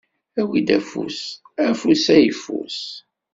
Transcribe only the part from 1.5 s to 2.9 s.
afus ayffus.